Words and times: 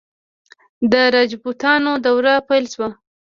د 0.91 0.93
راجپوتانو 1.15 1.91
دوره 2.05 2.33
پیل 2.47 2.65
شوه. 2.73 2.89